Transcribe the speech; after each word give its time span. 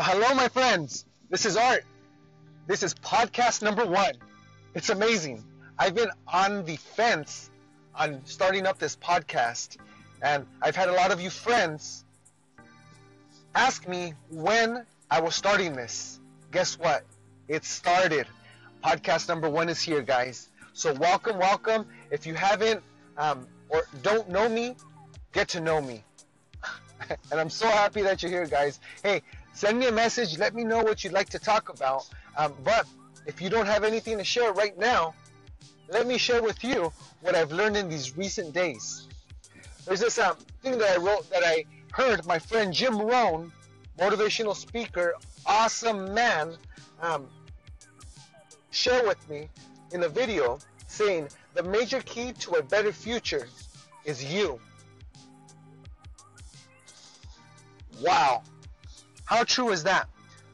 Well, 0.00 0.18
hello, 0.18 0.34
my 0.34 0.48
friends. 0.48 1.04
This 1.28 1.44
is 1.44 1.58
Art. 1.58 1.84
This 2.66 2.82
is 2.82 2.94
podcast 2.94 3.60
number 3.60 3.84
one. 3.84 4.14
It's 4.74 4.88
amazing. 4.88 5.44
I've 5.78 5.94
been 5.94 6.08
on 6.26 6.64
the 6.64 6.76
fence 6.76 7.50
on 7.94 8.22
starting 8.24 8.66
up 8.66 8.78
this 8.78 8.96
podcast, 8.96 9.76
and 10.22 10.46
I've 10.62 10.74
had 10.74 10.88
a 10.88 10.94
lot 10.94 11.10
of 11.10 11.20
you 11.20 11.28
friends 11.28 12.06
ask 13.54 13.86
me 13.86 14.14
when 14.30 14.86
I 15.10 15.20
was 15.20 15.34
starting 15.34 15.74
this. 15.74 16.18
Guess 16.50 16.78
what? 16.78 17.04
It 17.46 17.66
started. 17.66 18.26
Podcast 18.82 19.28
number 19.28 19.50
one 19.50 19.68
is 19.68 19.82
here, 19.82 20.00
guys. 20.00 20.48
So 20.72 20.94
welcome, 20.94 21.36
welcome. 21.36 21.84
If 22.10 22.26
you 22.26 22.32
haven't 22.32 22.82
um, 23.18 23.46
or 23.68 23.82
don't 24.00 24.30
know 24.30 24.48
me, 24.48 24.76
get 25.32 25.48
to 25.48 25.60
know 25.60 25.82
me. 25.82 26.02
and 27.30 27.38
I'm 27.38 27.50
so 27.50 27.68
happy 27.68 28.00
that 28.00 28.22
you're 28.22 28.32
here, 28.32 28.46
guys. 28.46 28.80
Hey, 29.02 29.20
send 29.52 29.78
me 29.78 29.88
a 29.88 29.92
message. 29.92 30.38
Let 30.38 30.54
me 30.54 30.64
know 30.64 30.82
what 30.82 31.04
you'd 31.04 31.12
like 31.12 31.28
to 31.30 31.38
talk 31.38 31.68
about. 31.68 32.08
Um, 32.36 32.54
but 32.64 32.86
if 33.26 33.40
you 33.40 33.50
don't 33.50 33.66
have 33.66 33.84
anything 33.84 34.18
to 34.18 34.24
share 34.24 34.52
right 34.52 34.76
now, 34.78 35.14
let 35.88 36.06
me 36.06 36.18
share 36.18 36.42
with 36.42 36.62
you 36.62 36.92
what 37.20 37.34
I've 37.34 37.52
learned 37.52 37.76
in 37.76 37.88
these 37.88 38.16
recent 38.16 38.54
days. 38.54 39.08
There's 39.86 40.00
this 40.00 40.18
um, 40.18 40.36
thing 40.62 40.78
that 40.78 40.96
I 40.96 41.00
wrote 41.00 41.28
that 41.30 41.42
I 41.44 41.64
heard 41.92 42.24
my 42.26 42.38
friend 42.38 42.72
Jim 42.72 43.00
Rohn, 43.00 43.52
motivational 43.98 44.54
speaker, 44.54 45.14
awesome 45.46 46.14
man, 46.14 46.54
um, 47.02 47.26
share 48.70 49.04
with 49.06 49.28
me 49.28 49.48
in 49.92 50.02
a 50.04 50.08
video 50.08 50.58
saying 50.86 51.28
the 51.54 51.62
major 51.62 52.00
key 52.02 52.32
to 52.32 52.52
a 52.52 52.62
better 52.62 52.92
future 52.92 53.48
is 54.04 54.24
you. 54.24 54.60
Wow. 58.00 58.42
How 59.30 59.44
true 59.44 59.70
is 59.70 59.84
that? 59.84 60.08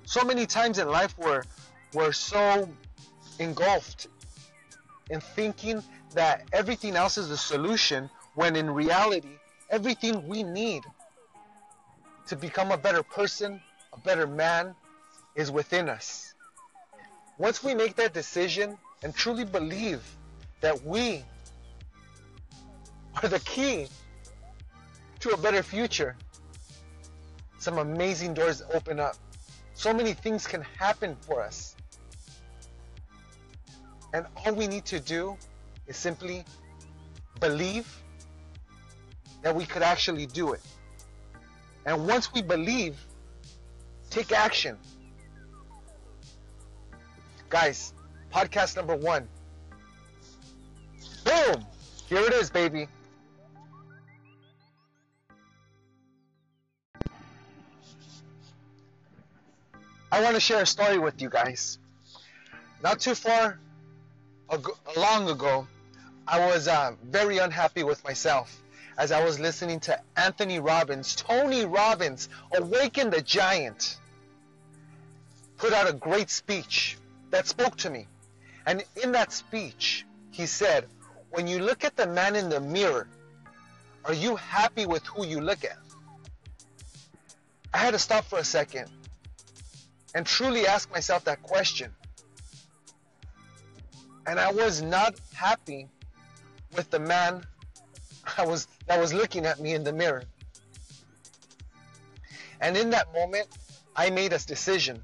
So 0.05 0.23
many 0.23 0.45
times 0.45 0.79
in 0.79 0.87
life 0.87 1.17
we're, 1.17 1.45
we're 1.95 2.13
so 2.13 2.69
engulfed 3.39 4.09
in 5.09 5.23
thinking 5.23 5.83
that 6.13 6.43
everything 6.53 6.95
else 6.95 7.17
is 7.17 7.31
the 7.31 7.39
solution 7.39 8.11
when 8.35 8.55
in 8.55 8.71
reality, 8.71 9.39
everything 9.71 10.29
we 10.29 10.43
need 10.43 10.83
to 12.27 12.37
become 12.37 12.71
a 12.71 12.77
better 12.77 13.03
person, 13.03 13.63
a 13.95 13.99
better 14.01 14.27
man, 14.27 14.75
is 15.35 15.51
within 15.51 15.89
us. 15.89 16.35
Once 17.39 17.65
we 17.65 17.75
make 17.75 17.97
that 17.97 18.13
decision 18.13 18.77
and 19.03 19.15
truly 19.15 19.47
believe 19.47 20.03
that 20.61 20.85
we 20.85 21.25
are 23.23 23.29
the 23.31 23.41
key 23.41 23.89
to 25.21 25.31
a 25.31 25.37
better 25.39 25.63
future, 25.63 26.15
some 27.67 27.79
amazing 27.79 28.33
doors 28.33 28.63
open 28.73 29.01
up. 29.01 29.17
So 29.75 29.93
many 29.93 30.13
things 30.13 30.47
can 30.47 30.63
happen 30.79 31.17
for 31.23 31.43
us. 31.43 31.75
And 34.15 34.25
all 34.37 34.55
we 34.55 34.69
need 34.69 34.85
to 34.85 35.01
do 35.01 35.37
is 35.89 35.97
simply 35.97 36.45
believe 37.41 37.89
that 39.43 39.53
we 39.53 39.67
could 39.67 39.83
actually 39.83 40.27
do 40.27 40.53
it. 40.53 40.61
And 41.87 42.07
once 42.07 42.33
we 42.33 42.41
believe, 42.41 43.05
take 44.11 44.31
action. 44.31 44.79
Guys, 47.49 47.95
podcast 48.33 48.77
number 48.77 48.95
one. 48.95 49.27
Boom! 51.25 51.67
Here 52.09 52.21
it 52.21 52.33
is, 52.33 52.49
baby. 52.49 52.87
I 60.17 60.23
want 60.23 60.35
to 60.35 60.41
share 60.41 60.63
a 60.63 60.67
story 60.67 60.99
with 60.99 61.21
you 61.21 61.29
guys. 61.29 61.79
Not 62.83 63.01
too 63.01 63.15
far 63.15 63.59
ago, 64.49 64.73
long 64.97 65.29
ago, 65.29 65.69
I 66.27 66.47
was 66.47 66.69
uh, 66.69 66.93
very 67.05 67.37
unhappy 67.37 67.83
with 67.83 68.03
myself 68.03 68.63
as 68.97 69.13
I 69.13 69.23
was 69.23 69.39
listening 69.39 69.79
to 69.81 70.01
Anthony 70.17 70.59
Robbins, 70.59 71.17
Tony 71.17 71.67
Robbins, 71.67 72.31
Awaken 72.57 73.11
the 73.11 73.21
Giant, 73.21 73.99
put 75.59 75.75
out 75.75 75.87
a 75.87 75.93
great 75.93 76.31
speech 76.31 76.97
that 77.29 77.47
spoke 77.47 77.77
to 77.77 77.91
me. 77.91 78.09
And 78.65 78.85
in 79.03 79.13
that 79.13 79.33
speech, 79.35 80.07
he 80.31 80.47
said, 80.47 80.87
When 81.29 81.47
you 81.47 81.59
look 81.59 81.85
at 81.85 81.95
the 81.95 82.07
man 82.07 82.37
in 82.37 82.49
the 82.49 82.61
mirror, 82.61 83.07
are 84.07 84.15
you 84.15 84.37
happy 84.37 84.87
with 84.87 85.05
who 85.05 85.27
you 85.27 85.43
look 85.43 85.63
at? 85.63 85.77
I 87.75 87.77
had 87.77 87.91
to 87.91 87.99
stop 87.99 88.25
for 88.25 88.39
a 88.39 88.45
second 88.45 88.89
and 90.15 90.27
truly 90.27 90.67
ask 90.67 90.91
myself 90.93 91.25
that 91.25 91.43
question. 91.43 91.91
And 94.27 94.41
I 94.41 94.51
was 94.51 94.83
not 94.83 95.15
happy 95.35 95.89
with 96.75 96.91
the 96.91 96.99
man 96.99 97.43
I 98.39 98.45
was 98.45 98.67
that 98.87 98.99
was 98.99 99.13
looking 99.15 99.47
at 99.47 99.61
me 99.61 99.75
in 99.75 99.85
the 99.85 99.93
mirror. 99.93 100.25
And 102.61 102.77
in 102.77 102.91
that 102.91 103.13
moment, 103.13 103.47
I 103.95 104.11
made 104.11 104.33
a 104.33 104.39
decision 104.39 105.03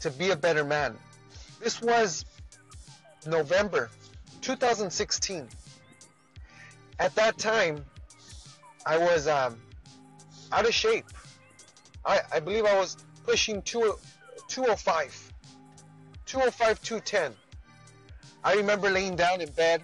to 0.00 0.10
be 0.10 0.30
a 0.30 0.36
better 0.36 0.64
man. 0.64 0.96
This 1.60 1.80
was 1.80 2.24
November 3.26 3.90
2016. 4.40 5.48
At 6.98 7.14
that 7.14 7.38
time, 7.38 7.84
I 8.86 8.96
was 8.98 9.28
um, 9.28 9.60
out 10.52 10.66
of 10.66 10.72
shape. 10.72 11.06
I, 12.04 12.20
I 12.32 12.40
believe 12.40 12.64
I 12.64 12.78
was 12.78 12.96
pushing 13.26 13.60
205, 13.62 15.32
205, 16.26 16.82
210. 16.82 17.34
I 18.44 18.54
remember 18.54 18.88
laying 18.88 19.16
down 19.16 19.40
in 19.40 19.50
bed, 19.50 19.82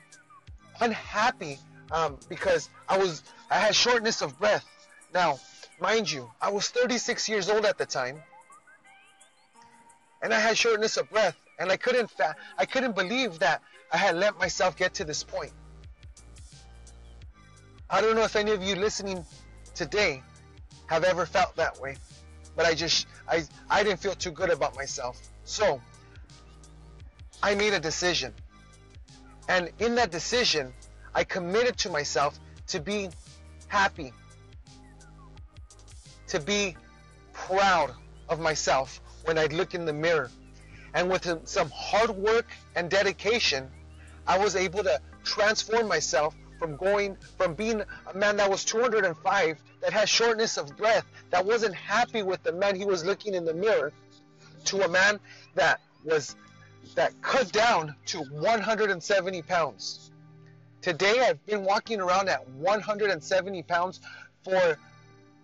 unhappy 0.81 1.59
um, 1.91 2.17
because 2.29 2.71
I 2.89 2.97
was 2.97 3.25
I 3.51 3.57
had 3.57 3.75
shortness 3.75 4.23
of 4.23 4.39
breath. 4.39 4.65
Now, 5.13 5.41
mind 5.81 6.11
you, 6.11 6.31
I 6.41 6.51
was 6.51 6.69
36 6.69 7.29
years 7.29 7.51
old 7.51 7.67
at 7.67 7.77
the 7.77 7.85
time, 7.85 8.23
and 10.23 10.33
I 10.33 10.39
had 10.39 10.57
shortness 10.57 10.97
of 10.97 11.11
breath, 11.11 11.37
and 11.59 11.71
I 11.71 11.77
couldn't 11.77 12.11
fa- 12.11 12.37
I 12.57 12.65
couldn't 12.65 12.95
believe 12.95 13.41
that 13.41 13.61
I 13.93 13.97
had 13.97 14.17
let 14.17 14.39
myself 14.39 14.77
get 14.77 14.95
to 14.95 15.05
this 15.05 15.25
point. 15.25 15.53
I 17.91 18.01
don't 18.01 18.15
know 18.15 18.23
if 18.23 18.37
any 18.37 18.53
of 18.53 18.63
you 18.63 18.77
listening 18.77 19.27
today 19.75 20.23
have 20.87 21.05
ever 21.05 21.27
felt 21.27 21.57
that 21.57 21.81
way, 21.81 21.97
but 22.57 22.67
I 22.67 22.75
just 22.75 23.07
I 23.29 23.45
I 23.71 23.83
didn't 23.83 24.01
feel 24.01 24.15
too 24.15 24.31
good 24.31 24.51
about 24.51 24.77
myself. 24.77 25.21
So 25.45 25.81
I 27.43 27.55
made 27.55 27.73
a 27.73 27.81
decision. 27.81 28.35
And 29.49 29.71
in 29.79 29.97
that 29.97 30.11
decision, 30.11 30.73
I 31.15 31.25
committed 31.25 31.77
to 31.79 31.91
myself 31.91 32.39
to 32.69 32.81
be 32.81 33.11
happy, 33.67 34.13
to 36.29 36.41
be 36.41 36.77
proud 37.33 37.93
of 38.29 38.39
myself 38.41 39.01
when 39.25 39.39
I 39.39 39.47
look 39.47 39.75
in 39.75 39.85
the 39.85 39.93
mirror. 39.93 40.31
And 40.95 41.11
with 41.11 41.27
some 41.49 41.71
hard 41.75 42.11
work 42.11 42.47
and 42.77 42.89
dedication, 42.91 43.71
I 44.27 44.39
was 44.39 44.57
able 44.57 44.83
to 44.85 45.01
transform 45.25 45.89
myself 45.89 46.35
from 46.63 46.77
going 46.77 47.17
from 47.37 47.55
being 47.55 47.83
a 48.07 48.17
man 48.17 48.37
that 48.37 48.49
was 48.49 48.65
205 48.65 49.59
that 49.81 49.93
had 49.93 50.09
shortness 50.09 50.57
of 50.57 50.77
breath 50.77 51.05
that 51.31 51.45
wasn't 51.45 51.75
happy 51.75 52.23
with 52.23 52.41
the 52.45 52.53
man 52.53 52.77
he 52.77 52.85
was 52.85 53.05
looking 53.05 53.35
in 53.35 53.45
the 53.45 53.53
mirror 53.53 53.93
to 54.65 54.81
a 54.83 54.89
man 54.89 55.19
that 55.57 55.81
was 56.05 56.37
that 56.95 57.21
cut 57.21 57.51
down 57.51 57.95
to 58.07 58.21
170 58.21 59.43
pounds 59.43 60.13
Today 60.83 61.21
I've 61.21 61.45
been 61.47 61.63
walking 61.63 62.01
around 62.01 62.29
at 62.29 62.49
170 62.49 63.63
pounds 63.63 64.01
for 64.43 64.77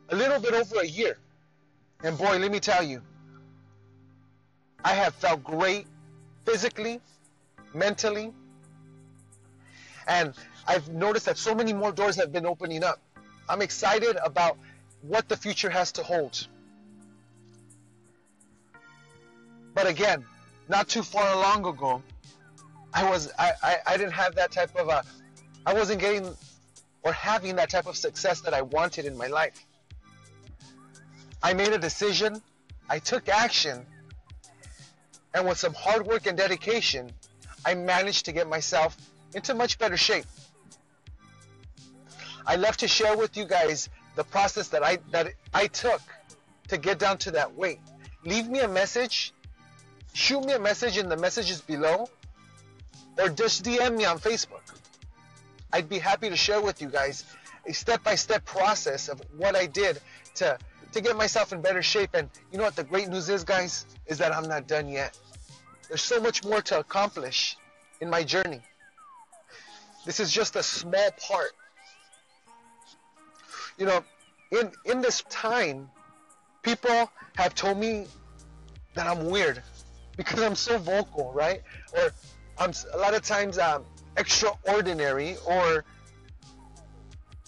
a 0.09 0.17
little 0.17 0.41
bit 0.41 0.53
over 0.53 0.81
a 0.81 0.87
year. 0.87 1.17
And 2.03 2.19
boy, 2.19 2.39
let 2.39 2.51
me 2.51 2.59
tell 2.59 2.83
you, 2.83 3.03
I 4.85 4.95
have 4.95 5.15
felt 5.15 5.45
great 5.45 5.87
physically, 6.45 7.01
mentally, 7.73 8.33
and 10.09 10.33
I've 10.67 10.89
noticed 10.89 11.27
that 11.27 11.39
so 11.39 11.55
many 11.55 11.73
more 11.73 11.93
doors 11.93 12.17
have 12.17 12.33
been 12.33 12.47
opening 12.47 12.83
up. 12.83 12.99
I'm 13.49 13.63
excited 13.63 14.17
about 14.25 14.57
what 15.03 15.29
the 15.29 15.37
future 15.37 15.71
has 15.71 15.93
to 15.93 16.03
hold. 16.03 16.47
But 19.75 19.87
again, 19.87 20.25
not 20.69 20.89
too 20.89 21.03
far 21.03 21.37
long 21.37 21.65
ago, 21.65 22.03
I 22.93 23.09
was 23.09 23.31
I, 23.39 23.53
I, 23.63 23.77
I 23.87 23.97
didn't 23.97 24.15
have 24.15 24.35
that 24.37 24.51
type 24.51 24.75
of 24.77 24.89
a 24.89 25.05
I 25.67 25.75
wasn't 25.75 26.01
getting 26.01 26.35
or 27.03 27.13
having 27.13 27.57
that 27.57 27.71
type 27.71 27.87
of 27.87 27.97
success 27.97 28.41
that 28.41 28.55
I 28.55 28.63
wanted 28.63 29.05
in 29.05 29.17
my 29.17 29.29
life. 29.29 29.65
I 31.43 31.53
made 31.53 31.73
a 31.73 31.79
decision, 31.79 32.43
I 32.91 32.99
took 32.99 33.29
action, 33.29 33.87
and 35.35 35.47
with 35.47 35.59
some 35.59 35.75
hard 35.75 36.07
work 36.07 36.27
and 36.27 36.37
dedication, 36.37 37.13
I 37.65 37.75
managed 37.75 38.25
to 38.25 38.33
get 38.33 38.49
myself 38.49 38.97
into 39.35 39.55
much 39.55 39.79
better 39.79 39.97
shape. 39.97 40.25
I 42.47 42.57
love 42.57 42.77
to 42.79 42.89
share 42.89 43.17
with 43.17 43.37
you 43.37 43.45
guys 43.45 43.89
the 44.17 44.25
process 44.25 44.69
that 44.69 44.83
I 44.83 44.99
that 45.11 45.33
I 45.53 45.67
took 45.67 46.01
to 46.69 46.79
get 46.79 46.99
down 46.99 47.19
to 47.19 47.31
that 47.33 47.55
weight. 47.55 47.81
Leave 48.25 48.49
me 48.49 48.61
a 48.61 48.69
message. 48.69 49.33
Shoot 50.13 50.45
me 50.45 50.53
a 50.55 50.59
message 50.59 50.99
in 50.99 51.09
the 51.09 51.17
messages 51.17 51.61
below. 51.61 52.09
Or 53.19 53.29
just 53.29 53.65
DM 53.65 53.97
me 53.97 54.05
on 54.05 54.19
Facebook. 54.19 54.63
I'd 55.73 55.89
be 55.89 55.99
happy 55.99 56.31
to 56.31 56.37
share 56.37 56.61
with 56.61 56.81
you 56.81 56.89
guys 56.89 57.25
a 57.67 57.75
step-by-step 57.75 58.45
process 58.45 59.09
of 59.09 59.21
what 59.37 59.55
I 59.55 59.67
did 59.67 60.01
to 60.37 60.59
to 60.93 61.01
get 61.01 61.17
myself 61.17 61.53
in 61.53 61.61
better 61.61 61.83
shape. 61.83 62.11
And 62.15 62.31
you 62.51 62.59
know 62.59 62.65
what 62.65 62.77
the 62.77 62.85
great 62.85 63.09
news 63.09 63.29
is, 63.29 63.45
guys, 63.45 63.87
is 64.07 64.19
that 64.19 64.35
I'm 64.35 64.49
not 64.49 64.67
done 64.67 64.89
yet. 64.89 65.19
There's 65.89 66.03
so 66.03 66.21
much 66.21 66.45
more 66.45 66.63
to 66.63 66.79
accomplish 66.79 67.57
in 68.01 68.09
my 68.09 68.23
journey. 68.23 68.63
This 70.09 70.21
is 70.21 70.33
just 70.33 70.57
a 70.57 70.63
small 70.63 71.11
part. 71.21 71.51
You 73.77 73.85
know, 73.85 74.03
in 74.51 74.73
in 74.87 75.03
this 75.03 75.21
time, 75.29 75.91
people 76.63 77.11
have 77.37 77.55
told 77.55 77.77
me 77.77 78.07
that 78.95 79.07
I'm 79.07 79.27
weird 79.27 79.63
because 80.17 80.41
I'm 80.41 80.55
so 80.55 80.79
vocal, 80.79 81.31
right? 81.35 81.61
Or 81.93 82.11
I'm 82.57 82.73
a 82.95 82.97
lot 82.97 83.13
of 83.13 83.21
times 83.21 83.59
um, 83.59 83.85
extraordinary 84.17 85.37
or 85.47 85.85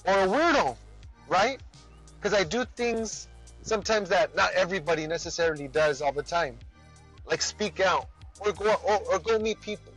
or 0.05 0.19
a 0.19 0.27
weirdo, 0.27 0.77
right? 1.29 1.59
Because 2.17 2.39
I 2.39 2.45
do 2.45 2.67
things 2.77 3.29
sometimes 3.63 4.11
that 4.11 4.37
not 4.37 4.53
everybody 4.53 5.07
necessarily 5.07 5.67
does 5.67 6.03
all 6.03 6.13
the 6.13 6.23
time, 6.23 6.59
like 7.25 7.41
speak 7.41 7.81
out 7.81 8.11
or 8.39 8.53
go 8.53 8.75
or, 8.87 8.99
or 9.15 9.19
go 9.19 9.39
meet 9.39 9.63
people. 9.63 9.95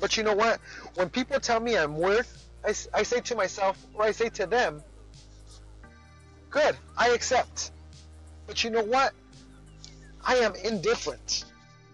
But 0.00 0.16
you 0.16 0.22
know 0.22 0.34
what? 0.34 0.60
When 0.94 1.08
people 1.08 1.40
tell 1.40 1.60
me 1.60 1.76
I'm 1.76 1.96
weird, 1.96 2.26
I, 2.64 2.74
I 2.92 3.02
say 3.02 3.20
to 3.20 3.34
myself 3.34 3.78
or 3.94 4.04
I 4.04 4.12
say 4.12 4.28
to 4.30 4.46
them, 4.46 4.82
good, 6.50 6.76
I 6.96 7.10
accept. 7.10 7.70
But 8.46 8.62
you 8.64 8.70
know 8.70 8.82
what? 8.82 9.12
I 10.24 10.36
am 10.36 10.54
indifferent. 10.56 11.44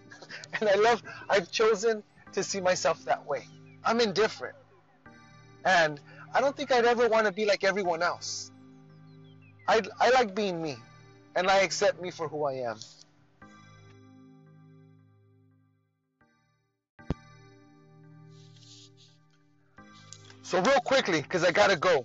and 0.61 0.69
I 0.69 0.75
love, 0.75 1.03
I've 1.29 1.51
chosen 1.51 2.03
to 2.33 2.43
see 2.43 2.61
myself 2.61 3.05
that 3.05 3.27
way. 3.27 3.47
I'm 3.85 4.01
indifferent. 4.01 4.57
And 5.65 6.01
I 6.35 6.41
don't 6.41 6.57
think 6.57 6.73
I'd 6.73 6.85
ever 6.85 7.09
want 7.09 7.27
to 7.27 7.33
be 7.33 7.45
like 7.45 7.65
everyone 7.65 8.03
else. 8.03 8.51
I, 9.69 9.83
I 10.01 10.11
like 10.11 10.35
being 10.35 10.61
me. 10.61 10.77
And 11.35 11.49
I 11.49 11.59
accept 11.59 12.01
me 12.01 12.11
for 12.11 12.29
who 12.29 12.45
I 12.45 12.55
am. 12.55 12.79
So 20.53 20.61
real 20.61 20.81
quickly, 20.81 21.23
because 21.23 21.45
I 21.45 21.51
gotta 21.51 21.77
go, 21.77 22.05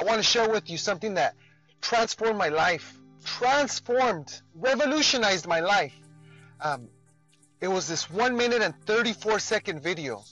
I 0.00 0.04
want 0.04 0.18
to 0.18 0.22
share 0.22 0.48
with 0.48 0.70
you 0.70 0.78
something 0.78 1.14
that 1.14 1.34
transformed 1.80 2.38
my 2.38 2.48
life, 2.48 2.96
transformed, 3.24 4.40
revolutionized 4.54 5.48
my 5.48 5.58
life. 5.58 5.92
Um, 6.60 6.86
it 7.60 7.66
was 7.66 7.88
this 7.88 8.08
one 8.08 8.36
minute 8.36 8.62
and 8.62 8.72
34 8.86 9.40
second 9.40 9.82
video 9.82 10.22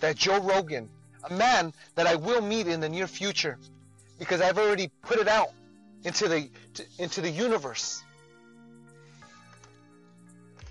that 0.00 0.16
Joe 0.16 0.40
Rogan, 0.40 0.88
a 1.28 1.34
man 1.34 1.74
that 1.94 2.06
I 2.06 2.14
will 2.14 2.40
meet 2.40 2.68
in 2.68 2.80
the 2.80 2.88
near 2.88 3.06
future, 3.06 3.58
because 4.18 4.40
I've 4.40 4.56
already 4.56 4.90
put 5.02 5.18
it 5.18 5.28
out 5.28 5.50
into 6.04 6.26
the 6.26 6.48
into 6.98 7.20
the 7.20 7.28
universe. 7.28 8.02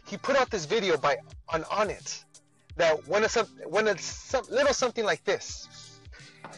He 0.07 0.17
put 0.17 0.35
out 0.35 0.49
this 0.49 0.65
video 0.65 0.97
by 0.97 1.17
on 1.47 1.61
Onnit 1.65 2.23
that 2.75 3.07
when 3.07 3.23
it's, 3.23 3.37
a, 3.37 3.45
when 3.67 3.87
it's 3.87 4.05
some, 4.05 4.45
little 4.49 4.73
something 4.73 5.05
like 5.05 5.23
this, 5.23 5.99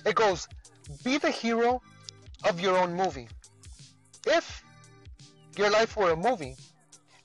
it 0.05 0.15
goes, 0.15 0.47
be 1.03 1.17
the 1.17 1.31
hero 1.31 1.81
of 2.47 2.59
your 2.59 2.77
own 2.77 2.93
movie. 2.93 3.27
If 4.27 4.63
your 5.57 5.69
life 5.69 5.97
were 5.97 6.11
a 6.11 6.15
movie 6.15 6.55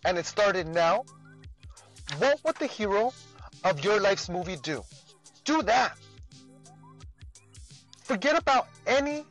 and 0.04 0.18
it 0.18 0.26
started 0.26 0.66
now, 0.66 1.04
what 2.18 2.40
would 2.44 2.56
the 2.56 2.66
hero 2.66 3.12
of 3.64 3.84
your 3.84 4.00
life's 4.00 4.28
movie 4.28 4.56
do? 4.56 4.82
Do 5.44 5.62
that. 5.62 5.96
Forget 8.02 8.36
about 8.36 8.66
any 8.86 9.24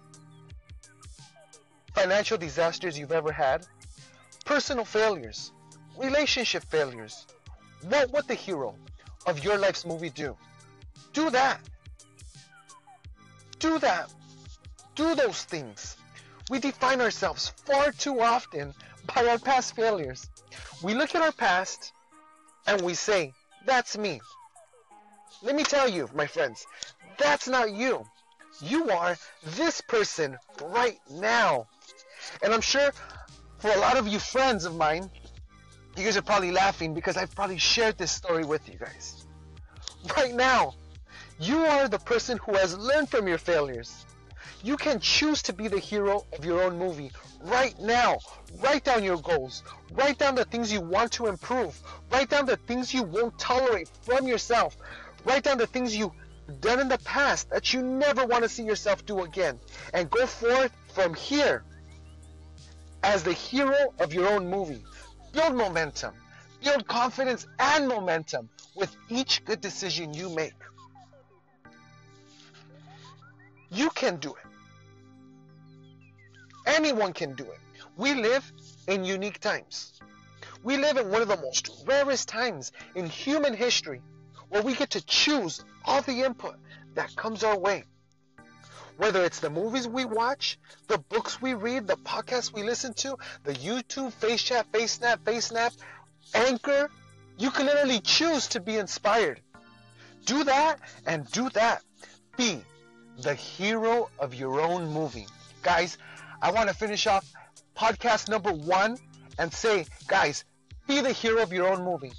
financial 1.94 2.38
disasters 2.38 2.97
you've 2.97 3.11
ever 3.11 3.31
had, 3.31 3.67
personal 4.45 4.85
failures, 4.85 5.51
relationship 5.97 6.63
failures. 6.65 7.27
What 7.81 8.11
would 8.13 8.27
the 8.27 8.35
hero 8.35 8.75
of 9.25 9.44
your 9.44 9.57
life's 9.57 9.86
movie 9.86 10.10
do? 10.10 10.36
Do 11.13 11.30
that. 11.30 11.60
Do 13.60 13.80
that. 13.80 14.12
Do 14.95 15.16
those 15.16 15.44
things. 15.44 15.98
We 16.50 16.60
define 16.60 17.01
ourselves 17.01 17.50
far 17.66 17.92
too 17.92 18.21
often 18.21 18.74
by 19.13 19.25
our 19.27 19.38
past 19.38 19.75
failures. 19.75 20.30
We 20.81 20.94
look 20.94 21.16
at 21.16 21.21
our 21.21 21.31
past 21.31 21.94
and 22.68 22.81
we 22.81 22.94
say, 22.94 23.33
that's 23.66 23.98
me. 23.98 24.21
Let 25.42 25.56
me 25.56 25.63
tell 25.63 25.88
you, 25.88 26.10
my 26.13 26.25
friends, 26.25 26.66
that's 27.18 27.48
not 27.48 27.71
you. 27.71 28.06
You 28.62 28.89
are 28.89 29.18
this 29.56 29.81
person 29.81 30.38
right 30.62 31.00
now. 31.10 31.68
And 32.44 32.54
I'm 32.54 32.62
sure 32.62 32.92
for 33.60 33.71
a 33.71 33.77
lot 33.77 33.98
of 33.98 34.07
you 34.07 34.19
friends 34.19 34.66
of 34.66 34.75
mine, 34.75 35.10
you 35.97 36.03
guys 36.06 36.18
are 36.18 36.21
probably 36.21 36.51
laughing 36.51 36.94
because 36.94 37.18
I've 37.18 37.33
probably 37.36 37.57
shared 37.57 37.97
this 37.97 38.12
story 38.12 38.45
with 38.45 38.68
you 38.69 38.77
guys. 38.77 39.25
Right 40.15 40.33
now, 40.33 40.75
you 41.39 41.57
are 41.57 41.88
the 41.88 42.00
person 42.00 42.38
who 42.38 42.53
has 42.53 42.77
learned 42.77 43.09
from 43.09 43.27
your 43.27 43.38
failures. 43.38 44.06
You 44.63 44.77
can 44.77 45.00
choose 45.00 45.41
to 45.44 45.53
be 45.53 45.68
the 45.68 45.80
hero 45.80 46.25
of 46.38 46.44
your 46.44 46.63
own 46.63 46.77
movie 46.77 47.12
right 47.41 47.77
now. 47.80 48.18
Write 48.62 48.83
down 48.83 49.03
your 49.03 49.18
goals. 49.18 49.63
Write 49.91 50.18
down 50.18 50.36
the 50.36 50.45
things 50.45 50.71
you 50.71 50.81
want 50.81 51.13
to 51.13 51.27
improve. 51.27 51.80
Write 52.12 52.30
down 52.30 52.45
the 52.45 52.57
things 52.57 52.94
you 52.94 53.03
won't 53.03 53.38
tolerate 53.39 53.89
from 54.01 54.27
yourself. 54.27 54.77
Write 55.25 55.44
down 55.44 55.57
the 55.57 55.68
things 55.68 55.95
you've 55.95 56.12
done 56.59 56.80
in 56.80 56.89
the 56.89 56.97
past 57.00 57.50
that 57.51 57.74
you 57.74 57.81
never 57.81 58.25
want 58.25 58.44
to 58.44 58.50
see 58.50 58.63
yourself 58.63 59.06
do 59.06 59.24
again. 59.24 59.59
And 59.94 60.09
go 60.09 60.25
forth 60.25 60.71
from 60.94 61.13
here 61.13 61.63
as 63.03 63.24
the 63.24 63.33
hero 63.33 63.94
of 64.00 64.13
your 64.13 64.27
own 64.30 64.50
movie. 64.50 64.83
Build 65.31 65.55
momentum. 65.55 66.13
Build 66.63 66.87
confidence 66.87 67.47
and 67.57 67.87
momentum 67.87 68.49
with 68.75 68.95
each 69.09 69.45
good 69.45 69.61
decision 69.61 70.13
you 70.13 70.29
make. 70.29 70.53
You 73.71 73.89
can 73.91 74.17
do 74.17 74.31
it. 74.31 74.49
Anyone 76.65 77.13
can 77.13 77.35
do 77.35 77.44
it. 77.44 77.59
We 77.95 78.13
live 78.13 78.51
in 78.87 79.06
unique 79.06 79.39
times. 79.39 79.94
We 80.63 80.77
live 80.77 80.97
in 80.97 81.09
one 81.09 81.21
of 81.21 81.27
the 81.27 81.37
most 81.37 81.83
rarest 81.85 82.27
times 82.27 82.71
in 82.95 83.06
human 83.06 83.54
history 83.54 84.01
where 84.49 84.61
we 84.61 84.73
get 84.75 84.92
to 84.92 85.06
choose 85.06 85.63
all 85.85 86.01
the 86.01 86.23
input 86.23 86.56
that 86.95 87.15
comes 87.15 87.44
our 87.44 87.57
way. 87.57 87.85
Whether 88.99 89.23
it's 89.23 89.39
the 89.39 89.49
movies 89.49 89.87
we 89.87 90.03
watch, 90.03 90.59
the 90.89 90.97
books 90.97 91.41
we 91.41 91.53
read, 91.53 91.87
the 91.87 91.95
podcasts 91.95 92.53
we 92.53 92.63
listen 92.63 92.94
to, 92.95 93.15
the 93.45 93.53
YouTube, 93.53 94.11
Face 94.11 94.44
Chat, 94.44 94.68
Face 94.73 94.91
Snap, 94.91 95.23
Face 95.23 95.45
Snap, 95.45 95.71
Anchor, 96.35 96.89
you 97.37 97.49
can 97.49 97.65
literally 97.65 98.01
choose 98.01 98.47
to 98.47 98.59
be 98.59 98.75
inspired. 98.75 99.39
Do 100.25 100.44
that 100.44 100.81
and 101.06 101.25
do 101.31 101.49
that. 101.51 101.81
Be 102.35 102.61
the 103.21 103.33
hero 103.33 104.09
of 104.19 104.33
your 104.33 104.59
own 104.59 104.91
movie. 104.91 105.27
Guys, 105.61 105.97
I 106.41 106.51
want 106.51 106.68
to 106.68 106.75
finish 106.75 107.07
off 107.07 107.25
podcast 107.77 108.27
number 108.27 108.51
one 108.51 108.97
and 109.37 109.53
say, 109.53 109.85
guys, 110.09 110.44
be 110.87 110.99
the 110.99 111.13
hero 111.13 111.41
of 111.41 111.53
your 111.53 111.69
own 111.69 111.85
movie. 111.85 112.11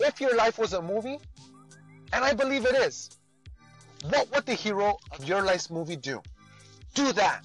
If 0.00 0.22
your 0.22 0.34
life 0.34 0.58
was 0.58 0.72
a 0.72 0.80
movie, 0.80 1.18
and 2.14 2.24
I 2.24 2.32
believe 2.32 2.64
it 2.64 2.74
is, 2.74 3.10
what 4.04 4.32
would 4.34 4.46
the 4.46 4.54
hero 4.54 4.98
of 5.12 5.24
your 5.24 5.42
life's 5.42 5.70
movie 5.70 5.96
do? 5.96 6.22
Do 6.94 7.12
that. 7.12 7.44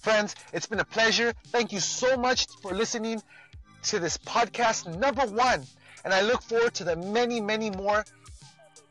Friends, 0.00 0.34
it's 0.52 0.66
been 0.66 0.80
a 0.80 0.84
pleasure. 0.84 1.34
Thank 1.48 1.72
you 1.72 1.80
so 1.80 2.16
much 2.16 2.46
for 2.62 2.72
listening 2.72 3.22
to 3.84 3.98
this 3.98 4.18
podcast 4.18 4.98
number 4.98 5.26
one. 5.26 5.64
And 6.04 6.14
I 6.14 6.22
look 6.22 6.42
forward 6.42 6.74
to 6.74 6.84
the 6.84 6.96
many, 6.96 7.40
many 7.40 7.70
more 7.70 8.04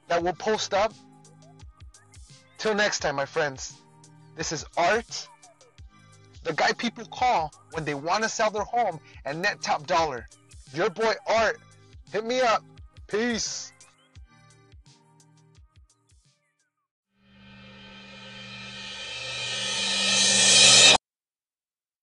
that 0.08 0.22
will 0.22 0.34
post 0.34 0.74
up. 0.74 0.94
Till 2.58 2.76
next 2.76 3.00
time, 3.00 3.16
my 3.16 3.26
friends. 3.26 3.74
This 4.36 4.52
is 4.52 4.66
Art, 4.76 5.28
the 6.46 6.54
guy 6.54 6.72
people 6.74 7.06
call 7.06 7.52
when 7.72 7.86
they 7.86 7.96
want 7.96 8.24
to 8.24 8.30
sell 8.30 8.52
their 8.52 8.64
home 8.64 9.00
and 9.26 9.42
net 9.42 9.62
top 9.62 9.88
dollar. 9.88 10.28
Your 10.74 10.92
boy 10.92 11.14
Art. 11.28 11.60
Hit 12.12 12.24
me 12.24 12.40
up. 12.40 12.64
Peace. 13.08 13.74